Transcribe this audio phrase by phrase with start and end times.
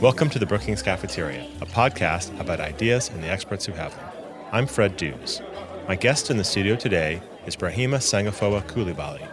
[0.00, 4.04] Welcome to the Brookings Cafeteria, a podcast about ideas and the experts who have them.
[4.52, 5.42] I'm Fred Dews.
[5.86, 9.26] My guest in the studio today is Brahima Sangafowa Coulibaly.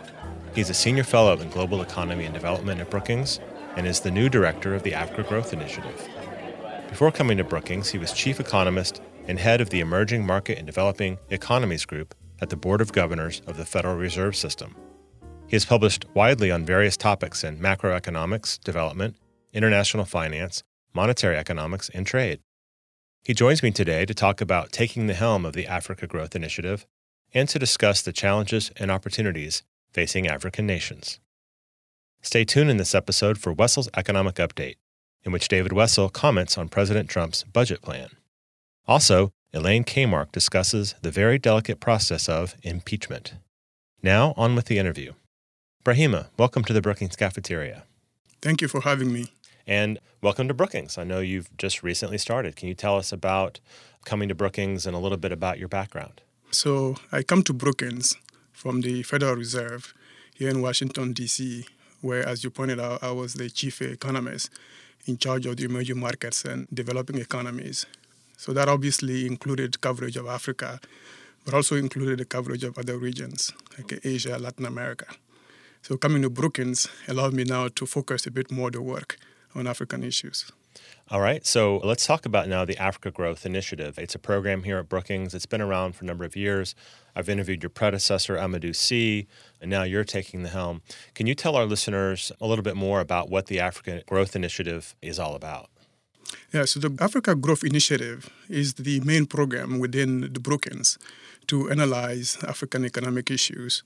[0.53, 3.39] He's a senior fellow in global economy and development at Brookings
[3.77, 6.09] and is the new director of the Africa Growth Initiative.
[6.89, 10.67] Before coming to Brookings, he was chief economist and head of the Emerging Market and
[10.67, 14.75] Developing Economies Group at the Board of Governors of the Federal Reserve System.
[15.51, 19.17] He has published widely on various topics in macroeconomics, development,
[19.51, 22.39] international finance, monetary economics, and trade.
[23.25, 26.87] He joins me today to talk about taking the helm of the Africa Growth Initiative
[27.33, 31.19] and to discuss the challenges and opportunities facing African nations.
[32.21, 34.77] Stay tuned in this episode for Wessel's Economic Update,
[35.25, 38.07] in which David Wessel comments on President Trump's budget plan.
[38.87, 43.33] Also, Elaine Kamarck discusses the very delicate process of impeachment.
[44.01, 45.11] Now, on with the interview.
[45.83, 47.85] Brahima, welcome to the Brookings Cafeteria.
[48.39, 49.31] Thank you for having me.
[49.65, 50.95] And welcome to Brookings.
[50.95, 52.55] I know you've just recently started.
[52.55, 53.59] Can you tell us about
[54.05, 56.21] coming to Brookings and a little bit about your background?
[56.51, 58.15] So, I come to Brookings
[58.51, 59.95] from the Federal Reserve
[60.35, 61.65] here in Washington, D.C.,
[62.01, 64.51] where, as you pointed out, I was the chief economist
[65.07, 67.87] in charge of the emerging markets and developing economies.
[68.37, 70.79] So, that obviously included coverage of Africa,
[71.43, 75.07] but also included the coverage of other regions like Asia, Latin America.
[75.83, 79.17] So, coming to Brookings allowed me now to focus a bit more the work
[79.55, 80.51] on African issues.
[81.09, 83.97] All right, so let's talk about now the Africa Growth Initiative.
[83.97, 85.33] It's a program here at Brookings.
[85.33, 86.75] It's been around for a number of years.
[87.15, 89.27] I've interviewed your predecessor, Amadou Sy,
[89.59, 90.83] and now you're taking the helm.
[91.15, 94.95] Can you tell our listeners a little bit more about what the Africa Growth Initiative
[95.01, 95.69] is all about?
[96.53, 100.99] Yeah, so the Africa Growth Initiative is the main program within the Brookings
[101.47, 103.83] to analyze African economic issues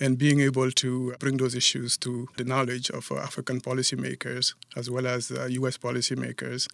[0.00, 4.90] and being able to bring those issues to the knowledge of uh, African policymakers as
[4.90, 6.68] well as uh, US policymakers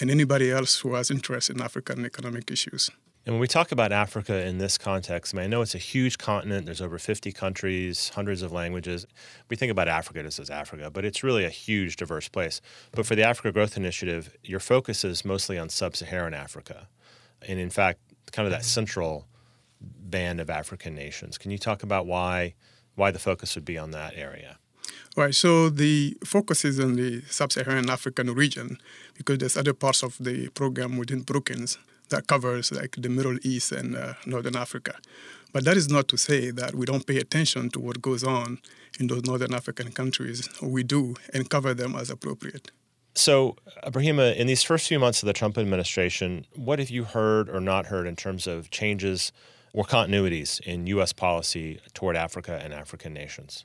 [0.00, 2.90] and anybody else who has interest in African economic issues.
[3.26, 5.78] And when we talk about Africa in this context, I mean, I know it's a
[5.78, 6.66] huge continent.
[6.66, 9.06] There's over 50 countries, hundreds of languages.
[9.48, 12.60] We think about Africa just as Africa, but it's really a huge, diverse place.
[12.92, 16.88] But for the Africa Growth Initiative, your focus is mostly on sub Saharan Africa.
[17.48, 18.00] And in fact,
[18.30, 19.26] kind of that central
[19.84, 21.38] band of African nations.
[21.38, 22.54] Can you talk about why
[22.94, 24.58] why the focus would be on that area?
[25.16, 25.34] Right.
[25.34, 28.78] So the focus is on the sub-Saharan African region
[29.16, 31.78] because there's other parts of the program within Brookings
[32.10, 34.96] that covers like the Middle East and uh, Northern Africa.
[35.52, 38.58] But that is not to say that we don't pay attention to what goes on
[38.98, 40.48] in those Northern African countries.
[40.60, 42.72] We do and cover them as appropriate.
[43.14, 43.54] So,
[43.86, 47.60] Brahima, in these first few months of the Trump administration, what have you heard or
[47.60, 49.30] not heard in terms of changes
[49.74, 51.12] or continuities in U.S.
[51.12, 53.64] policy toward Africa and African nations?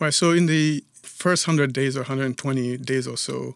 [0.00, 0.12] Right.
[0.12, 3.54] So, in the first 100 days or 120 days or so,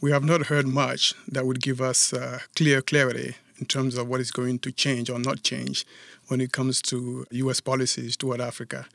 [0.00, 4.08] we have not heard much that would give us uh, clear clarity in terms of
[4.08, 5.86] what is going to change or not change
[6.28, 7.60] when it comes to U.S.
[7.60, 8.86] policies toward Africa.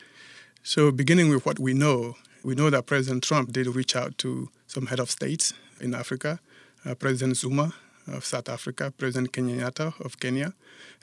[0.64, 4.50] So, beginning with what we know, we know that President Trump did reach out to
[4.66, 6.40] some head of states in Africa,
[6.86, 7.74] uh, President Zuma
[8.08, 10.54] of South Africa, President Kenyatta of Kenya,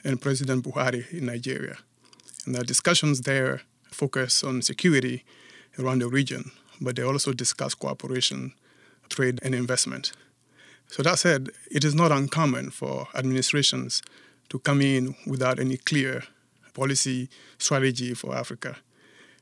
[0.03, 1.77] and President Buhari in Nigeria.
[2.45, 5.23] And the discussions there focus on security
[5.79, 8.53] around the region, but they also discuss cooperation,
[9.09, 10.11] trade, and investment.
[10.87, 14.01] So that said, it is not uncommon for administrations
[14.49, 16.23] to come in without any clear
[16.73, 18.77] policy strategy for Africa.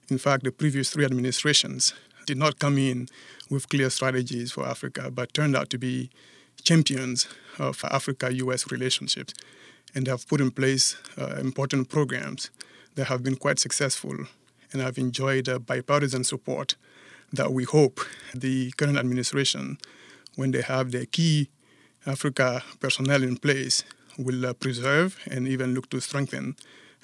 [0.09, 1.93] In fact, the previous three administrations
[2.25, 3.07] did not come in
[3.49, 6.09] with clear strategies for Africa, but turned out to be
[6.63, 7.27] champions
[7.59, 9.33] of Africa US relationships
[9.93, 12.49] and have put in place uh, important programs
[12.95, 14.15] that have been quite successful
[14.73, 16.75] and have enjoyed uh, bipartisan support
[17.31, 17.99] that we hope
[18.33, 19.77] the current administration,
[20.35, 21.49] when they have their key
[22.05, 23.83] Africa personnel in place,
[24.17, 26.55] will uh, preserve and even look to strengthen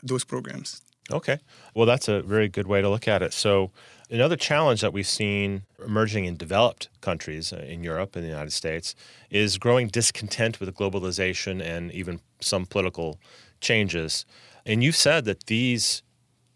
[0.04, 0.82] those programs.
[1.10, 1.40] Okay.
[1.74, 3.34] Well, that's a very good way to look at it.
[3.34, 3.72] So,
[4.10, 8.52] another challenge that we've seen emerging in developed countries uh, in Europe and the United
[8.52, 8.96] States
[9.30, 13.20] is growing discontent with globalization and even some political
[13.62, 14.26] changes.
[14.66, 16.04] And you've said that these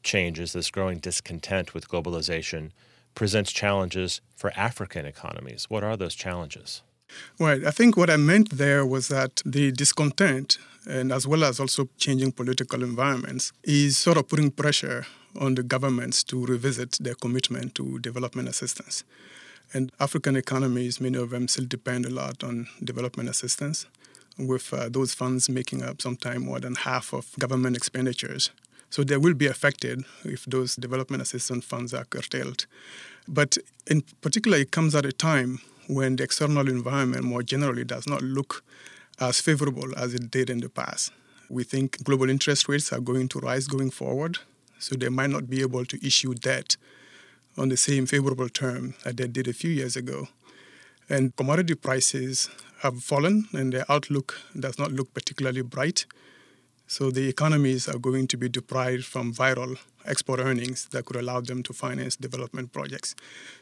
[0.04, 2.72] changes, this growing discontent with globalization,
[3.16, 5.66] presents challenges for African economies.
[5.70, 6.84] What are those challenges?
[7.40, 7.64] Right.
[7.66, 10.58] I think what I meant there was that the discontent,
[10.88, 15.06] and as well as also changing political environments, is sort of putting pressure
[15.40, 19.04] on the governments to revisit their commitment to development assistance.
[19.74, 23.86] And African economies, many of them still depend a lot on development assistance,
[24.38, 28.52] with uh, those funds making up sometime more than half of government expenditures.
[28.90, 32.66] So they will be affected if those development assistance funds are curtailed.
[33.28, 38.08] But in particular, it comes at a time when the external environment more generally does
[38.08, 38.64] not look
[39.20, 41.12] as favorable as it did in the past.
[41.50, 44.40] We think global interest rates are going to rise going forward,
[44.80, 46.76] so they might not be able to issue debt
[47.58, 50.28] on the same favorable term that they did a few years ago.
[51.08, 52.50] And commodity prices
[52.82, 56.06] have fallen, and the outlook does not look particularly bright.
[56.88, 61.42] So the economies are going to be deprived from viral export earnings that could allow
[61.42, 63.16] them to finance development projects.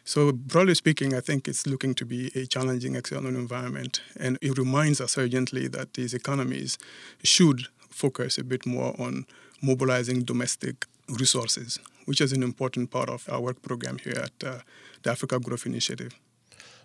[0.03, 4.01] So broadly speaking, I think it's looking to be a challenging external environment.
[4.19, 6.77] And it reminds us urgently that these economies
[7.23, 9.25] should focus a bit more on
[9.61, 14.59] mobilizing domestic resources, which is an important part of our work program here at uh,
[15.03, 16.13] the Africa Growth Initiative.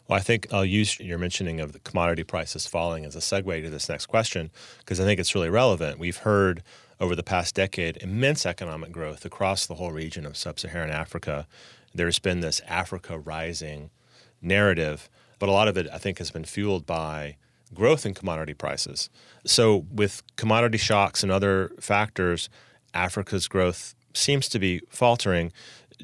[0.08, 3.62] Well, I think I'll use your mentioning of the commodity prices falling as a segue
[3.62, 5.98] to this next question because I think it's really relevant.
[5.98, 6.62] We've heard
[6.98, 11.46] over the past decade immense economic growth across the whole region of sub Saharan Africa.
[11.94, 13.90] There's been this Africa rising
[14.40, 17.36] narrative, but a lot of it, I think, has been fueled by
[17.74, 19.10] growth in commodity prices.
[19.44, 22.48] So, with commodity shocks and other factors,
[22.94, 25.52] Africa's growth seems to be faltering.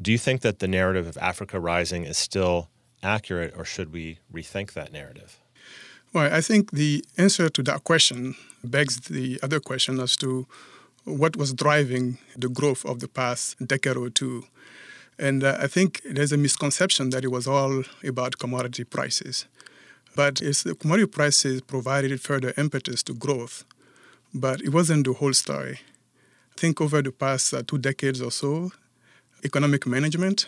[0.00, 2.68] Do you think that the narrative of Africa rising is still
[3.04, 5.38] accurate, or should we rethink that narrative?
[6.12, 10.46] Well, I think the answer to that question begs the other question as to
[11.04, 14.44] what was driving the growth of the past decade or two.
[15.18, 19.46] And uh, I think there's a misconception that it was all about commodity prices.
[20.16, 23.64] But it's the commodity prices provided further impetus to growth,
[24.32, 25.80] but it wasn't the whole story.
[26.56, 28.70] I think over the past uh, two decades or so,
[29.44, 30.46] economic management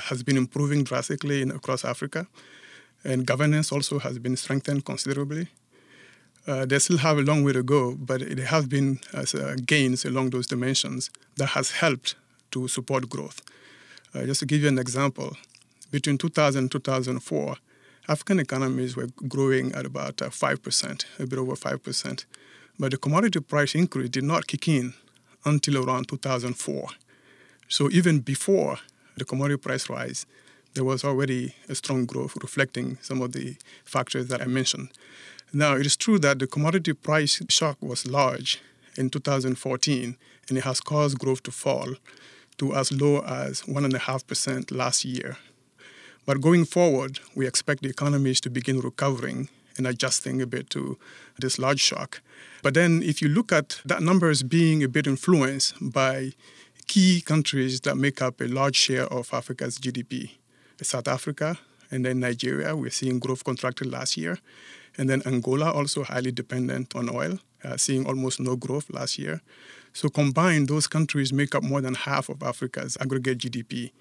[0.00, 2.26] has been improving drastically in, across Africa,
[3.04, 5.48] and governance also has been strengthened considerably.
[6.46, 9.24] Uh, they still have a long way to go, but it has been uh,
[9.66, 12.14] gains along those dimensions that has helped
[12.52, 13.42] to support growth.
[14.14, 15.36] Uh, just to give you an example,
[15.90, 17.56] between 2000 and 2004,
[18.08, 22.24] African economies were growing at about 5%, uh, a bit over 5%.
[22.78, 24.94] But the commodity price increase did not kick in
[25.44, 26.88] until around 2004.
[27.68, 28.78] So even before
[29.16, 30.26] the commodity price rise,
[30.74, 34.90] there was already a strong growth reflecting some of the factors that I mentioned.
[35.52, 38.60] Now, it is true that the commodity price shock was large
[38.96, 40.16] in 2014
[40.48, 41.94] and it has caused growth to fall
[42.58, 45.36] to as low as 1.5% last year.
[46.24, 49.48] But going forward, we expect the economies to begin recovering
[49.78, 50.98] and adjusting a bit to
[51.38, 52.20] this large shock.
[52.62, 56.32] But then, if you look at that number as being a bit influenced by
[56.86, 60.30] key countries that make up a large share of Africa's GDP.
[60.82, 61.58] South Africa
[61.90, 64.38] and then Nigeria, we're seeing growth contracted last year.
[64.98, 69.42] And then Angola, also highly dependent on oil, uh, seeing almost no growth last year.
[69.92, 73.92] So combined, those countries make up more than half of Africa's aggregate GDP.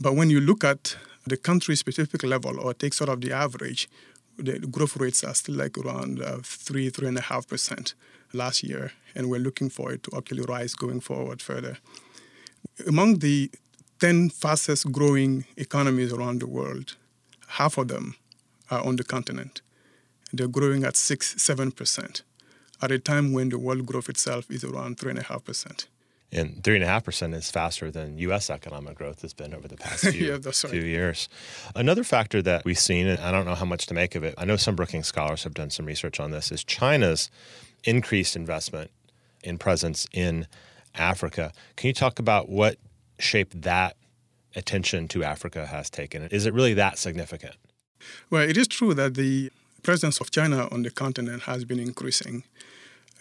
[0.00, 0.96] But when you look at
[1.26, 3.88] the country specific level or take sort of the average,
[4.36, 7.94] the growth rates are still like around uh, three, three and a half percent
[8.32, 11.78] last year, and we're looking for it to actually rise going forward further.
[12.86, 13.50] Among the
[14.00, 16.96] 10 fastest growing economies around the world,
[17.46, 18.16] half of them
[18.70, 19.62] are on the continent.
[20.32, 22.22] They're growing at 6 7%,
[22.82, 25.86] at a time when the world growth itself is around 3.5%.
[26.32, 28.50] And 3.5% is faster than U.S.
[28.50, 30.54] economic growth has been over the past few, yeah, right.
[30.54, 31.28] few years.
[31.76, 34.34] Another factor that we've seen, and I don't know how much to make of it,
[34.36, 37.30] I know some Brookings scholars have done some research on this, is China's
[37.84, 38.90] increased investment
[39.44, 40.48] in presence in
[40.94, 41.52] Africa.
[41.76, 42.76] Can you talk about what
[43.18, 43.96] shape that
[44.56, 46.22] attention to Africa has taken?
[46.24, 47.56] Is it really that significant?
[48.30, 49.50] Well, it is true that the
[49.82, 52.44] presence of China on the continent has been increasing.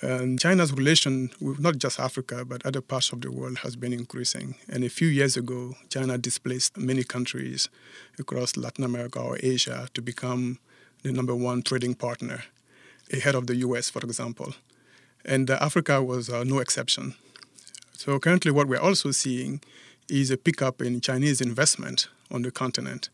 [0.02, 3.94] And China's relation with not just Africa, but other parts of the world has been
[3.94, 4.56] increasing.
[4.68, 7.70] And a few years ago, China displaced many countries
[8.20, 10.60] across Latin America or Asia to become
[11.04, 12.44] the number one trading partner,
[13.14, 14.54] ahead of the US, for example.
[15.24, 17.16] And uh, Africa was uh, no exception.
[18.04, 19.62] So currently, what we're also seeing
[20.10, 23.10] is a pickup in Chinese investment on the continent.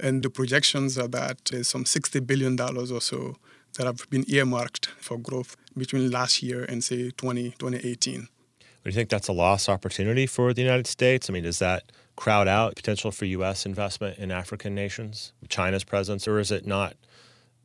[0.00, 3.36] And the projections are that there's some $60 billion or so
[3.76, 8.20] that have been earmarked for growth between last year and, say, 20, 2018.
[8.20, 11.28] Do you think that's a lost opportunity for the United States?
[11.28, 13.66] I mean, does that crowd out potential for U.S.
[13.66, 16.96] investment in African nations, China's presence, or is it not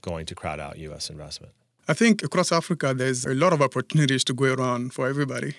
[0.01, 1.09] going to crowd out U.S.
[1.09, 1.53] investment?
[1.87, 5.55] I think across Africa, there's a lot of opportunities to go around for everybody.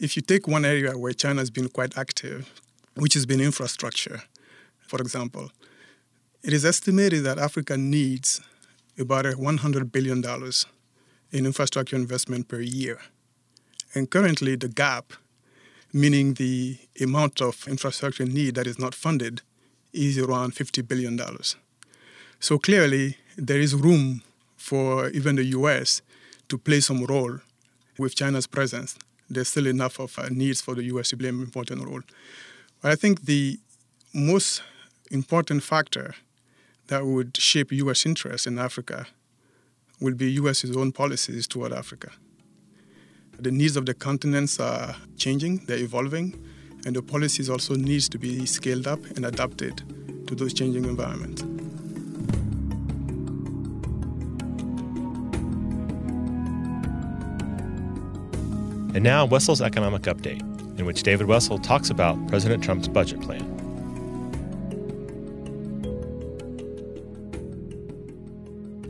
[0.00, 2.52] If you take one area where China has been quite active,
[2.94, 4.22] which has been infrastructure,
[4.86, 5.50] for example,
[6.42, 8.40] it is estimated that Africa needs
[8.98, 10.22] about $100 billion
[11.32, 12.98] in infrastructure investment per year.
[13.94, 15.12] And currently, the gap
[15.92, 19.40] meaning the amount of infrastructure need that is not funded
[19.92, 21.18] is around $50 billion.
[22.38, 24.22] So clearly, there is room
[24.56, 26.02] for even the US
[26.48, 27.38] to play some role
[27.98, 28.98] with China's presence.
[29.28, 32.02] There's still enough of uh, needs for the US to play an important role.
[32.82, 33.58] But I think the
[34.14, 34.62] most
[35.10, 36.14] important factor
[36.88, 39.06] that would shape US interests in Africa
[40.00, 42.10] will be US's own policies toward Africa.
[43.38, 46.42] The needs of the continents are changing, they're evolving,
[46.86, 49.82] and the policies also needs to be scaled up and adapted
[50.26, 51.42] to those changing environments.
[58.96, 60.40] And now, Wessel's Economic Update,
[60.78, 63.42] in which David Wessel talks about President Trump's budget plan.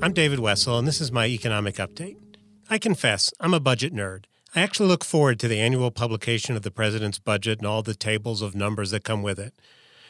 [0.00, 2.18] I'm David Wessel, and this is my economic update.
[2.70, 4.26] I confess, I'm a budget nerd.
[4.54, 7.96] I actually look forward to the annual publication of the president's budget and all the
[7.96, 9.54] tables of numbers that come with it.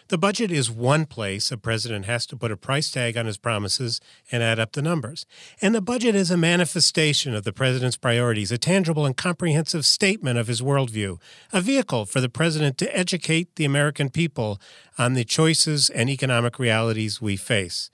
[0.08, 3.38] The budget is one place a president has to put a price tag on his
[3.38, 5.26] promises and add up the numbers.
[5.60, 10.38] And the budget is a manifestation of the president's priorities, a tangible and comprehensive statement
[10.38, 11.20] of his worldview,
[11.52, 14.60] a vehicle for the president to educate the American people
[14.96, 17.90] on the choices and economic realities we face.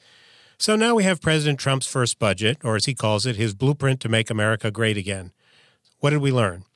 [0.58, 4.00] So now we have President Trump's first budget, or as he calls it, his blueprint
[4.00, 5.32] to make America great again.
[6.00, 6.66] What did we learn?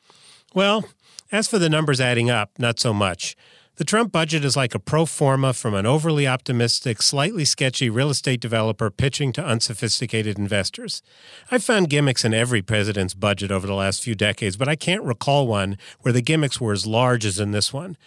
[0.55, 0.87] Well,
[1.31, 3.37] as for the numbers adding up, not so much.
[3.77, 8.09] The Trump budget is like a pro forma from an overly optimistic, slightly sketchy real
[8.09, 11.03] estate developer pitching to unsophisticated investors.
[11.51, 15.03] I've found gimmicks in every president's budget over the last few decades, but I can't
[15.03, 17.99] recall one where the gimmicks were as large as in this one.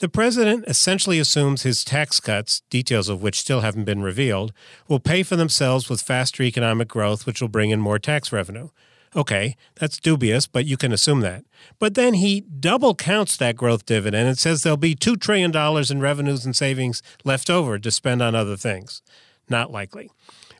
[0.00, 4.52] The president essentially assumes his tax cuts, details of which still haven't been revealed,
[4.88, 8.70] will pay for themselves with faster economic growth, which will bring in more tax revenue.
[9.14, 11.44] Okay, that's dubious, but you can assume that.
[11.78, 15.54] But then he double counts that growth dividend and says there'll be $2 trillion
[15.90, 19.02] in revenues and savings left over to spend on other things.
[19.50, 20.10] Not likely.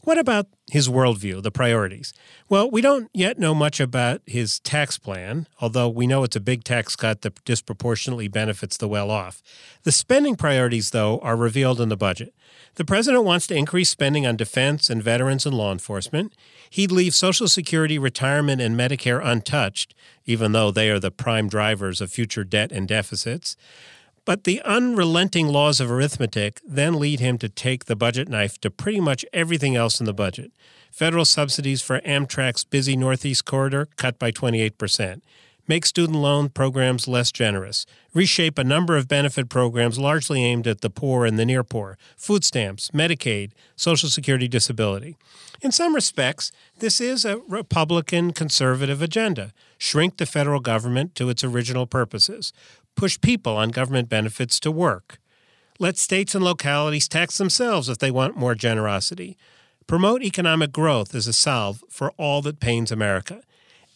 [0.05, 2.13] What about his worldview, the priorities?
[2.49, 6.41] Well, we don't yet know much about his tax plan, although we know it's a
[6.41, 9.43] big tax cut that disproportionately benefits the well off.
[9.85, 12.35] The spending priorities, though, are revealed in the budget.
[12.75, 16.33] The president wants to increase spending on defense and veterans and law enforcement.
[16.69, 19.95] He'd leave Social Security, retirement, and Medicare untouched,
[20.25, 23.57] even though they are the prime drivers of future debt and deficits.
[24.25, 28.71] But the unrelenting laws of arithmetic then lead him to take the budget knife to
[28.71, 30.53] pretty much everything else in the budget.
[30.93, 35.23] Federal subsidies for Amtrak's busy Northeast corridor cut by 28%.
[35.69, 37.87] Make student loan programs less generous.
[38.13, 41.97] Reshape a number of benefit programs largely aimed at the poor and the near poor
[42.17, 45.17] food stamps, Medicaid, Social Security disability.
[45.61, 46.51] In some respects,
[46.81, 52.53] this is a Republican conservative agenda shrink the federal government to its original purposes,
[52.97, 55.19] push people on government benefits to work.
[55.79, 59.37] Let states and localities tax themselves if they want more generosity.
[59.87, 63.43] Promote economic growth as a salve for all that pains America.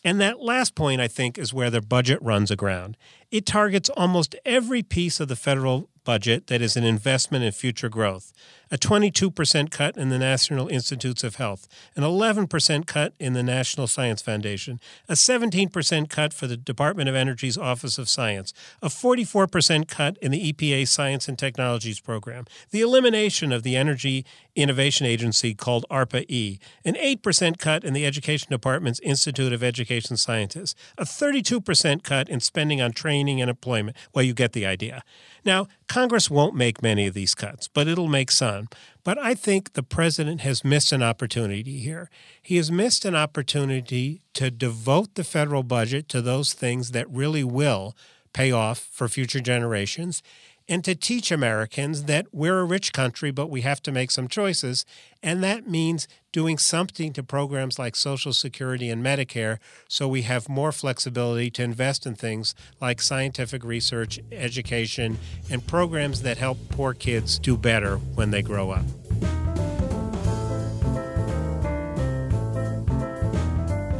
[0.04, 2.96] And that last point, I think, is where their budget runs aground.
[3.30, 7.88] It targets almost every piece of the federal budget that is an investment in future
[7.88, 8.32] growth
[8.70, 13.86] a 22% cut in the National Institutes of Health, an 11% cut in the National
[13.86, 19.88] Science Foundation, a 17% cut for the Department of Energy's Office of Science, a 44%
[19.88, 24.24] cut in the EPA Science and Technologies Program, the elimination of the Energy
[24.56, 30.74] Innovation Agency called ARPA-E, an 8% cut in the Education Department's Institute of Education Sciences,
[30.96, 33.96] a 32% cut in spending on training and employment.
[34.14, 35.02] Well, you get the idea.
[35.44, 38.55] Now, Congress won't make many of these cuts, but it'll make some.
[39.04, 42.10] But I think the president has missed an opportunity here.
[42.42, 47.44] He has missed an opportunity to devote the federal budget to those things that really
[47.44, 47.96] will
[48.32, 50.22] pay off for future generations
[50.68, 54.28] and to teach Americans that we're a rich country, but we have to make some
[54.28, 54.84] choices.
[55.22, 59.58] And that means doing something to programs like Social Security and Medicare
[59.88, 65.18] so we have more flexibility to invest in things like scientific research, education,
[65.50, 68.84] and programs that help poor kids do better when they grow up.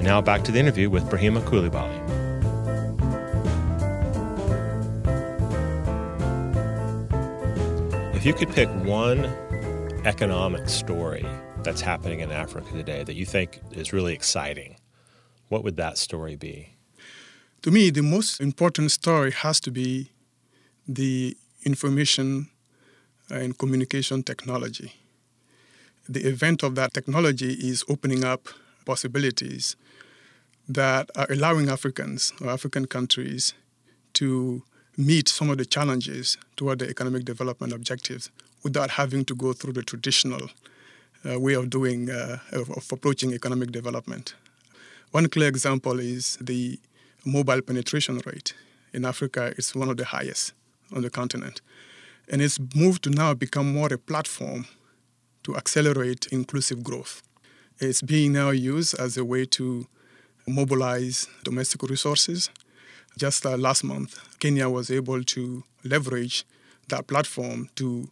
[0.02, 1.44] Now back to the interview with Brahima
[8.16, 8.26] Coulibaly.
[8.26, 9.24] you could pick one
[10.04, 11.26] economic story
[11.62, 14.76] that's happening in Africa today that you think is really exciting,
[15.48, 16.76] what would that story be?
[17.62, 20.10] To me, the most important story has to be
[20.86, 22.48] the information
[23.30, 24.92] uh, and communication technology.
[26.08, 28.48] The event of that technology is opening up
[28.84, 29.74] possibilities
[30.68, 33.54] that are allowing Africans or African countries
[34.14, 34.62] to
[34.96, 38.30] meet some of the challenges toward the economic development objectives
[38.62, 40.48] without having to go through the traditional
[41.28, 44.34] uh, way of doing uh, of, of approaching economic development.
[45.10, 46.78] One clear example is the
[47.24, 48.54] mobile penetration rate
[48.92, 49.52] in Africa.
[49.56, 50.52] It's one of the highest
[50.94, 51.60] on the continent,
[52.28, 54.66] and it's moved to now become more a platform
[55.42, 57.22] to accelerate inclusive growth.
[57.78, 59.86] It's being now used as a way to
[60.48, 62.50] mobilize domestic resources.
[63.18, 66.44] Just uh, last month, Kenya was able to leverage
[66.88, 68.10] that platform to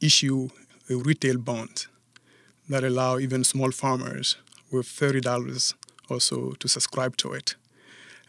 [0.00, 0.48] issue
[0.88, 1.86] a retail bond
[2.68, 4.36] that allow even small farmers
[4.72, 5.74] with $30
[6.08, 7.54] or so to subscribe to it.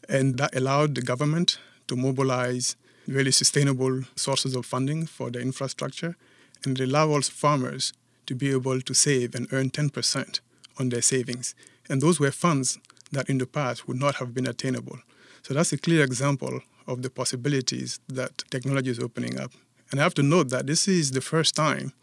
[0.07, 2.75] And that allowed the government to mobilize
[3.07, 6.17] really sustainable sources of funding for the infrastructure
[6.63, 7.93] and it allowed also farmers
[8.27, 10.39] to be able to save and earn 10%
[10.79, 11.55] on their savings.
[11.89, 12.77] And those were funds
[13.11, 14.99] that in the past would not have been attainable.
[15.43, 19.51] So that's a clear example of the possibilities that technology is opening up.
[19.91, 21.93] And I have to note that this is the first time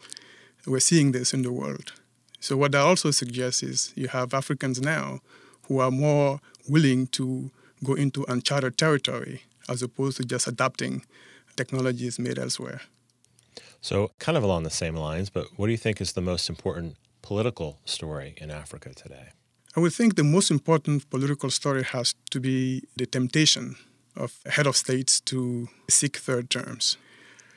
[0.65, 1.93] we're seeing this in the world.
[2.39, 5.19] So, what that also suggests is you have Africans now
[5.67, 7.51] who are more willing to
[7.83, 11.05] go into uncharted territory as opposed to just adapting
[11.55, 12.81] technologies made elsewhere.
[13.81, 16.49] So, kind of along the same lines, but what do you think is the most
[16.49, 19.29] important political story in Africa today?
[19.75, 23.75] I would think the most important political story has to be the temptation
[24.15, 26.97] of head of states to seek third terms.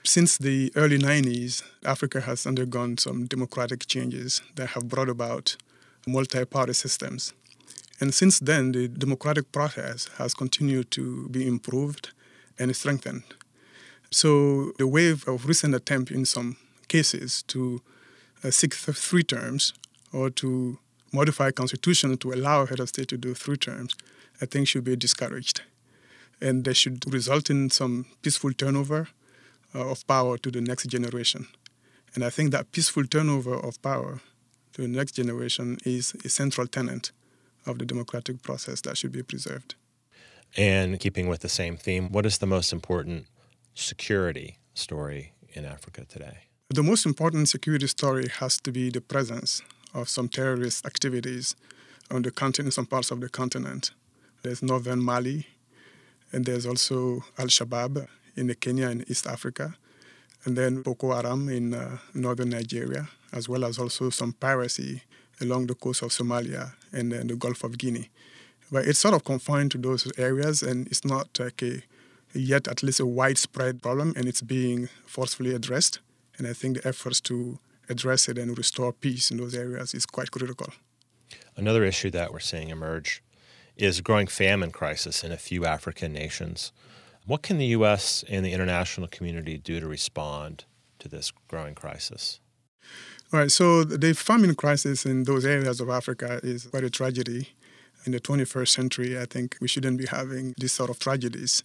[0.04, 5.56] Since the early 90s, Africa has undergone some democratic changes that have brought about
[6.06, 7.32] multi party systems.
[7.98, 12.10] And since then, the democratic process has continued to be improved
[12.58, 13.22] and strengthened.
[14.10, 16.56] So the wave of recent attempt in some
[16.88, 17.80] cases to
[18.44, 19.72] uh, seek th- three terms
[20.12, 20.78] or to
[21.12, 23.94] modify constitution to allow head of state to do three terms,
[24.40, 25.62] I think should be discouraged.
[26.40, 29.08] And they should result in some peaceful turnover
[29.74, 31.46] uh, of power to the next generation.
[32.14, 34.20] And I think that peaceful turnover of power
[34.72, 37.12] to the next generation is a central tenet
[37.66, 39.74] of the democratic process that should be preserved.
[40.56, 43.26] And keeping with the same theme, what is the most important
[43.74, 46.48] security story in Africa today?
[46.68, 49.62] The most important security story has to be the presence
[49.94, 51.54] of some terrorist activities
[52.10, 53.92] on the continent, some parts of the continent.
[54.42, 55.46] There's northern Mali,
[56.32, 59.74] and there's also Al Shabaab in Kenya and East Africa,
[60.44, 65.02] and then Boko Haram in uh, northern Nigeria, as well as also some piracy
[65.40, 68.10] along the coast of Somalia and then the Gulf of Guinea.
[68.70, 71.82] But it's sort of confined to those areas, and it's not like a,
[72.32, 76.00] yet at least a widespread problem, and it's being forcefully addressed.
[76.38, 80.06] And I think the efforts to address it and restore peace in those areas is
[80.06, 80.72] quite critical.
[81.56, 83.22] Another issue that we're seeing emerge
[83.76, 86.72] is growing famine crisis in a few African nations.
[87.26, 88.24] What can the U.S.
[88.28, 90.64] and the international community do to respond
[90.98, 92.40] to this growing crisis?
[93.32, 97.48] All right, so the famine crisis in those areas of Africa is quite a tragedy.
[98.04, 101.62] In the 21st century, I think we shouldn't be having these sort of tragedies.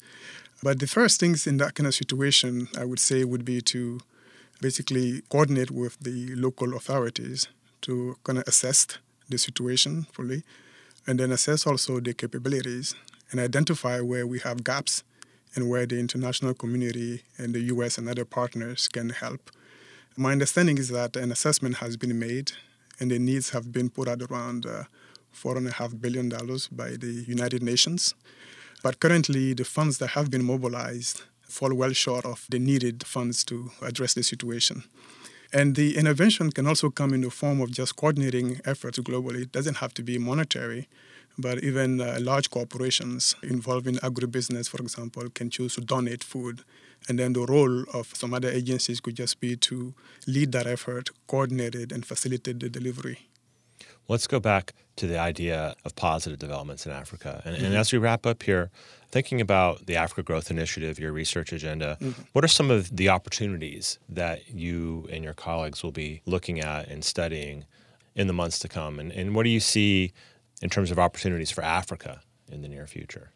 [0.61, 3.99] But the first things in that kind of situation, I would say, would be to
[4.61, 7.47] basically coordinate with the local authorities
[7.81, 8.87] to kind of assess
[9.29, 10.43] the situation fully,
[11.05, 12.95] and then assess also the capabilities
[13.31, 15.03] and identify where we have gaps
[15.55, 19.51] and where the international community and the US and other partners can help.
[20.15, 22.51] My understanding is that an assessment has been made
[22.99, 24.83] and the needs have been put at around uh,
[25.35, 26.29] $4.5 billion
[26.71, 28.15] by the United Nations.
[28.83, 33.43] But currently, the funds that have been mobilized fall well short of the needed funds
[33.45, 34.83] to address the situation.
[35.53, 39.43] And the intervention can also come in the form of just coordinating efforts globally.
[39.43, 40.89] It doesn't have to be monetary,
[41.37, 46.63] but even uh, large corporations involved in agribusiness, for example, can choose to donate food.
[47.07, 49.93] And then the role of some other agencies could just be to
[50.25, 53.29] lead that effort, coordinate it, and facilitate the delivery.
[54.07, 57.41] Let's go back to the idea of positive developments in Africa.
[57.45, 57.65] And, mm-hmm.
[57.65, 58.69] and as we wrap up here,
[59.09, 62.21] thinking about the Africa Growth Initiative, your research agenda, mm-hmm.
[62.33, 66.87] what are some of the opportunities that you and your colleagues will be looking at
[66.87, 67.65] and studying
[68.15, 68.99] in the months to come?
[68.99, 70.13] And, and what do you see
[70.61, 73.31] in terms of opportunities for Africa in the near future?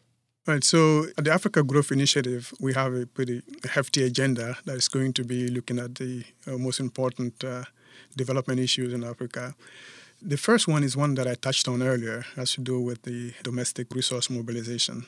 [0.48, 0.64] Right.
[0.64, 5.14] So at the Africa Growth Initiative, we have a pretty hefty agenda that is going
[5.14, 7.66] to be looking at the uh, most important uh,
[8.18, 9.54] development issues in Africa.
[10.22, 13.34] The first one is one that I touched on earlier, has to do with the
[13.44, 15.06] domestic resource mobilization.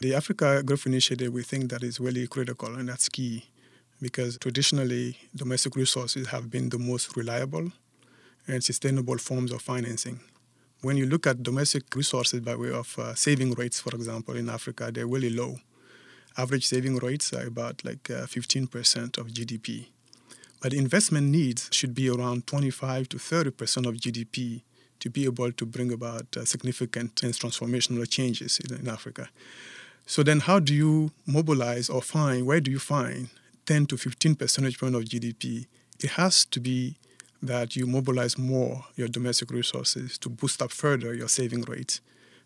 [0.00, 3.44] The Africa Growth Initiative, we think that is really critical and that's key
[4.00, 7.72] because traditionally domestic resources have been the most reliable
[8.46, 10.20] and sustainable forms of financing
[10.80, 14.48] when you look at domestic resources by way of uh, saving rates, for example, in
[14.48, 15.56] Africa, they're really low.
[16.36, 19.88] average saving rates are about like uh, 15% of GDP.
[20.60, 24.62] But investment needs should be around 25 to 30% of GDP
[25.00, 29.28] to be able to bring about uh, significant and transformational changes in, in Africa.
[30.06, 32.46] So then, how do you mobilize or find?
[32.46, 33.28] Where do you find
[33.66, 35.66] 10 to 15 percentage point of GDP?
[36.00, 36.96] It has to be
[37.42, 42.00] that you mobilize more your domestic resources to boost up further your saving rates,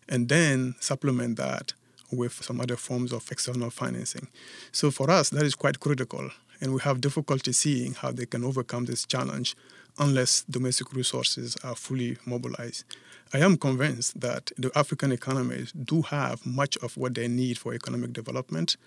[0.07, 1.73] and then supplement that
[2.11, 4.27] with some other forms of external financing.
[4.71, 6.29] So for us, that is quite critical,
[6.63, 9.53] and we have difficulty seeing how they can overcome this challenge
[9.99, 12.85] unless domestic resources are fully mobilized.
[13.33, 17.73] I am convinced that the African economies do have much of what they need for
[17.73, 18.77] economic development.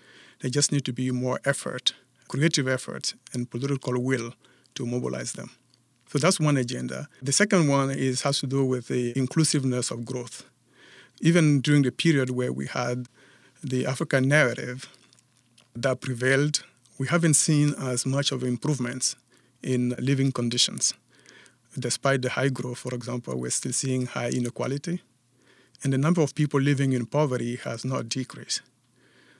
[0.41, 1.93] They just need to be more effort,
[2.27, 4.33] creative effort, and political will
[4.73, 5.51] to mobilize them.
[6.09, 7.07] So that's one agenda.
[7.21, 10.45] The second one is has to do with the inclusiveness of growth.
[11.21, 13.07] Even during the period where we had
[13.63, 14.89] the African narrative
[15.75, 16.63] that prevailed,
[16.97, 19.15] we haven't seen as much of improvements
[19.61, 20.93] in living conditions.
[21.77, 25.01] Despite the high growth, for example, we're still seeing high inequality,
[25.83, 28.61] and the number of people living in poverty has not decreased.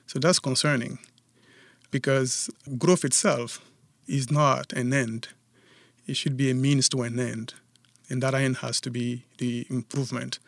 [0.06, 0.98] So that's concerning
[1.90, 3.60] because growth itself
[4.06, 5.28] is not an end,
[6.06, 7.54] it should be a means to an end.
[8.08, 10.38] And that end has to be the improvement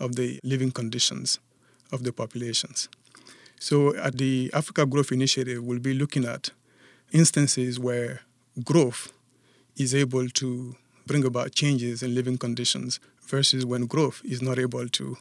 [0.00, 1.38] of the living conditions
[1.92, 2.88] of the populations.
[3.64, 6.50] So, at the Africa Growth Initiative, we'll be looking at
[7.12, 8.20] instances where
[8.62, 9.10] growth
[9.74, 14.86] is able to bring about changes in living conditions versus when growth is not able
[14.90, 15.16] to,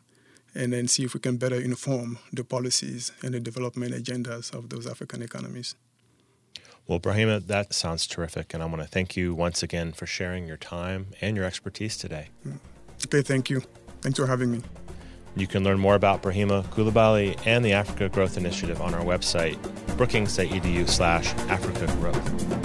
[0.54, 4.68] and then see if we can better inform the policies and the development agendas of
[4.68, 5.76] those African economies.
[6.86, 10.48] Well, Brahima, that sounds terrific, and I want to thank you once again for sharing
[10.48, 12.28] your time and your expertise today.
[12.46, 12.60] Mm.
[13.06, 13.62] Okay, thank you.
[14.02, 14.60] Thanks for having me.
[15.36, 19.58] You can learn more about Brahima Coulibaly and the Africa Growth Initiative on our website,
[19.98, 22.64] brookings.edu slash Africa Growth.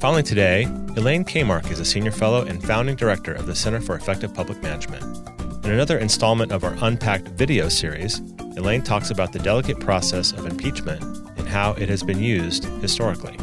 [0.00, 0.62] Finally, today,
[0.96, 4.62] Elaine Kamarck is a senior fellow and founding director of the Center for Effective Public
[4.62, 5.04] Management.
[5.64, 8.20] In another installment of our Unpacked video series,
[8.56, 11.02] Elaine talks about the delicate process of impeachment
[11.36, 13.36] and how it has been used historically.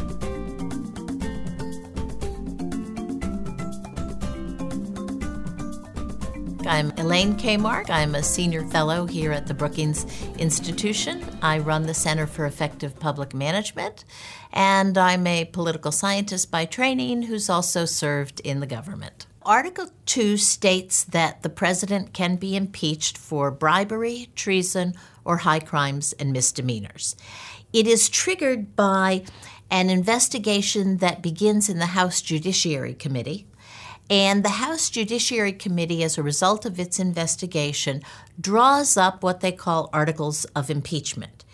[6.66, 7.90] I'm Elaine Kamarck.
[7.90, 10.04] I'm a senior fellow here at the Brookings
[10.36, 11.24] Institution.
[11.40, 14.04] I run the Center for Effective Public Management,
[14.52, 19.26] and I'm a political scientist by training who's also served in the government.
[19.42, 26.14] Article 2 states that the president can be impeached for bribery, treason, or high crimes
[26.14, 27.14] and misdemeanors.
[27.72, 29.22] It is triggered by
[29.70, 33.46] an investigation that begins in the House Judiciary Committee
[34.08, 38.02] and the House Judiciary Committee, as a result of its investigation,
[38.40, 41.44] draws up what they call articles of impeachment.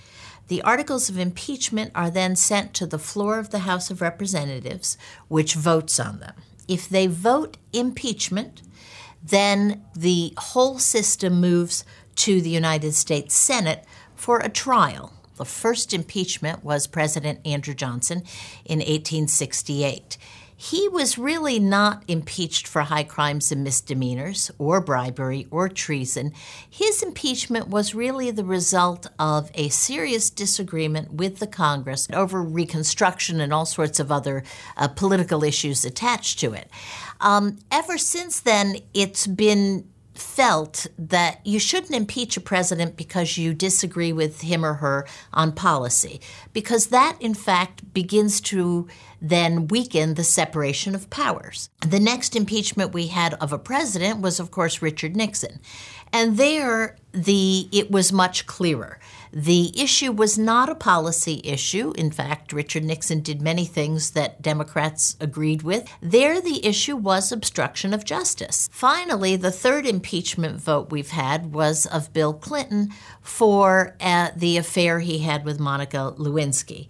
[0.48, 4.98] The articles of impeachment are then sent to the floor of the House of Representatives,
[5.28, 6.34] which votes on them.
[6.68, 8.60] If they vote impeachment,
[9.24, 11.84] then the whole system moves
[12.16, 13.84] to the United States Senate
[14.14, 15.14] for a trial.
[15.36, 18.18] The first impeachment was President Andrew Johnson
[18.64, 20.18] in 1868
[20.62, 26.32] he was really not impeached for high crimes and misdemeanors or bribery or treason.
[26.70, 33.40] His impeachment was really the result of a serious disagreement with the Congress over Reconstruction
[33.40, 34.44] and all sorts of other
[34.76, 36.70] uh, political issues attached to it.
[37.20, 43.54] Um, ever since then, it's been felt that you shouldn't impeach a president because you
[43.54, 46.20] disagree with him or her on policy,
[46.52, 48.88] because that, in fact, begins to
[49.20, 51.70] then weaken the separation of powers.
[51.86, 55.60] The next impeachment we had of a president was, of course, Richard Nixon.
[56.12, 58.98] And there, the it was much clearer.
[59.32, 61.92] The issue was not a policy issue.
[61.96, 65.90] In fact, Richard Nixon did many things that Democrats agreed with.
[66.02, 68.68] There, the issue was obstruction of justice.
[68.72, 72.90] Finally, the third impeachment vote we've had was of Bill Clinton
[73.22, 76.88] for uh, the affair he had with Monica Lewinsky.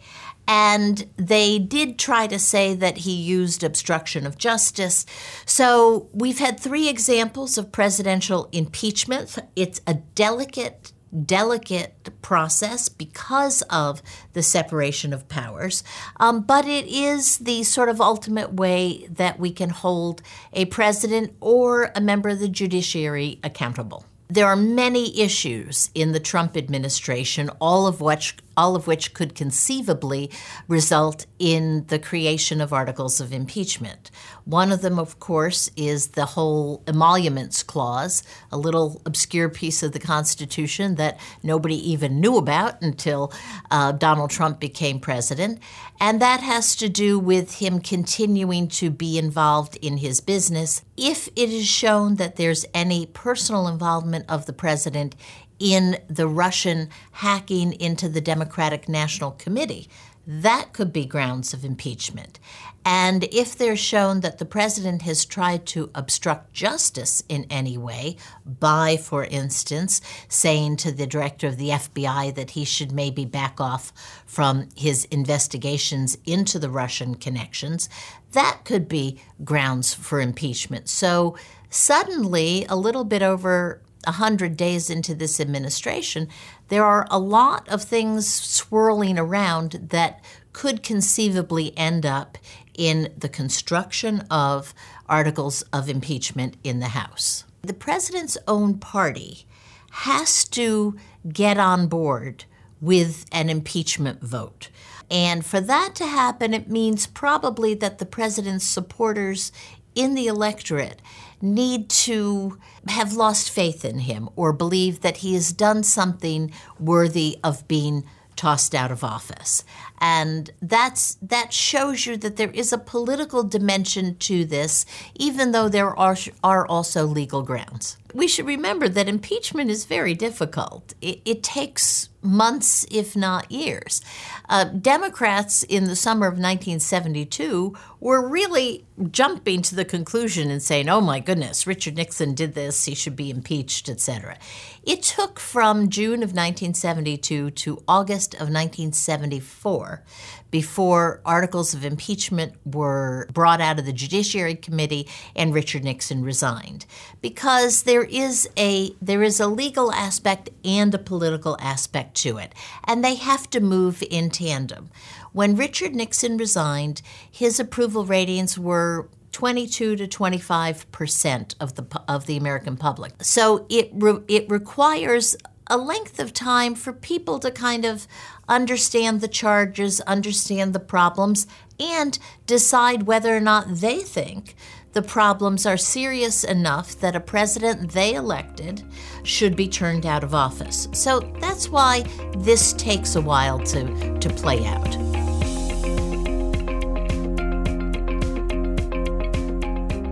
[0.48, 5.06] And they did try to say that he used obstruction of justice.
[5.46, 9.38] So we've had three examples of presidential impeachment.
[9.54, 15.84] It's a delicate delicate process because of the separation of powers,
[16.18, 20.22] um, but it is the sort of ultimate way that we can hold
[20.52, 24.04] a president or a member of the judiciary accountable.
[24.28, 29.34] There are many issues in the Trump administration, all of which all of which could
[29.34, 30.30] conceivably
[30.68, 34.10] result in the creation of articles of impeachment.
[34.44, 39.92] One of them, of course, is the whole emoluments clause, a little obscure piece of
[39.92, 43.32] the Constitution that nobody even knew about until
[43.70, 45.60] uh, Donald Trump became president.
[46.00, 51.28] And that has to do with him continuing to be involved in his business if
[51.36, 55.14] it is shown that there's any personal involvement of the president
[55.62, 59.88] in the Russian hacking into the Democratic National Committee.
[60.26, 62.38] That could be grounds of impeachment.
[62.84, 68.16] And if they're shown that the president has tried to obstruct justice in any way,
[68.44, 73.60] by, for instance, saying to the director of the FBI that he should maybe back
[73.60, 73.92] off
[74.26, 77.88] from his investigations into the Russian connections,
[78.32, 80.88] that could be grounds for impeachment.
[80.88, 81.36] So
[81.70, 86.28] suddenly, a little bit over 100 days into this administration,
[86.72, 92.38] there are a lot of things swirling around that could conceivably end up
[92.72, 94.72] in the construction of
[95.06, 97.44] articles of impeachment in the House.
[97.60, 99.44] The president's own party
[99.90, 100.96] has to
[101.30, 102.46] get on board
[102.80, 104.70] with an impeachment vote.
[105.10, 109.52] And for that to happen, it means probably that the president's supporters
[109.94, 111.02] in the electorate
[111.42, 117.38] need to have lost faith in him or believe that he has done something worthy
[117.42, 118.04] of being
[118.36, 119.64] tossed out of office.
[120.00, 125.68] And that's that shows you that there is a political dimension to this, even though
[125.68, 127.98] there are are also legal grounds.
[128.14, 130.94] We should remember that impeachment is very difficult.
[131.00, 134.00] It, it takes months, if not years.
[134.48, 140.88] Uh, Democrats in the summer of 1972 were really jumping to the conclusion and saying,
[140.88, 144.38] "Oh my goodness, Richard Nixon did this; he should be impeached," etc.
[144.84, 150.02] It took from June of 1972 to August of 1974
[150.52, 156.86] before articles of impeachment were brought out of the Judiciary Committee and Richard Nixon resigned
[157.20, 162.54] because there is a there is a legal aspect and a political aspect to it
[162.84, 164.90] and they have to move in tandem.
[165.32, 172.26] When Richard Nixon resigned, his approval ratings were 22 to 25 percent of the of
[172.26, 173.14] the American public.
[173.22, 175.34] So it re, it requires
[175.72, 178.06] a length of time for people to kind of
[178.46, 181.46] understand the charges, understand the problems,
[181.80, 184.54] and decide whether or not they think
[184.92, 188.84] the problems are serious enough that a president they elected
[189.22, 190.88] should be turned out of office.
[190.92, 192.02] So that's why
[192.36, 194.92] this takes a while to, to play out.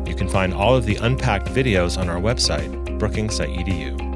[0.08, 4.09] You can find all of the unpacked videos on our website, brookings.edu.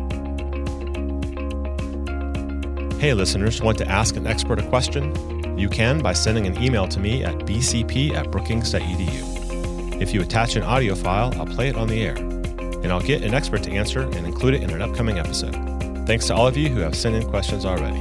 [3.05, 5.59] Hey, listeners, want to ask an expert a question?
[5.59, 10.01] You can by sending an email to me at bcp at brookings.edu.
[10.01, 13.23] If you attach an audio file, I'll play it on the air, and I'll get
[13.23, 15.53] an expert to answer and include it in an upcoming episode.
[16.07, 17.99] Thanks to all of you who have sent in questions already.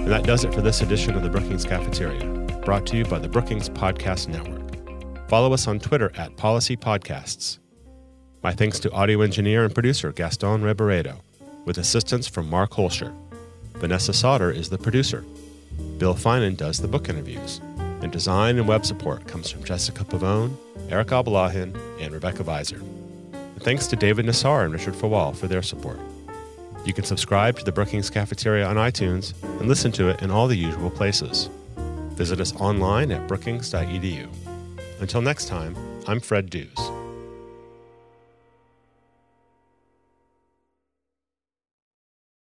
[0.00, 2.24] And that does it for this edition of the Brookings Cafeteria,
[2.64, 4.63] brought to you by the Brookings Podcast Network.
[5.28, 7.58] Follow us on Twitter at Policy Podcasts.
[8.42, 11.20] My thanks to audio engineer and producer Gaston Reboredo,
[11.64, 13.14] with assistance from Mark Holscher.
[13.76, 15.24] Vanessa Sauter is the producer.
[15.96, 17.62] Bill Finan does the book interviews.
[18.02, 20.54] And design and web support comes from Jessica Pavone,
[20.90, 22.82] Eric Abalahin, and Rebecca Viser.
[23.32, 25.98] And thanks to David Nassar and Richard Fawal for their support.
[26.84, 30.48] You can subscribe to the Brookings Cafeteria on iTunes and listen to it in all
[30.48, 31.48] the usual places.
[32.10, 34.28] Visit us online at brookings.edu.
[35.00, 35.76] Until next time,
[36.06, 36.78] I'm Fred Dews.